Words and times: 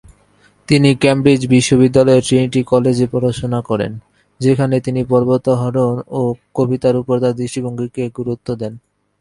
তিনি 0.67 0.89
ক্যামব্রিজ 0.95 1.41
বিশ্ববিদ্যালয়ের 1.47 2.25
ট্রিনিটি 2.27 2.61
কলেজে 2.63 3.07
পড়াশোনা 3.11 3.59
করেন, 3.61 3.91
যেখানে 4.39 4.75
তিনি 4.79 5.01
পর্বতারোহণ 5.03 5.75
ও 6.11 6.21
কবিতার 6.55 6.95
উপর 6.95 7.15
তার 7.23 7.37
দৃষ্টিভঙ্গিকে 7.39 8.03
গুরুত্ব 8.17 8.47
দেন। 8.55 8.73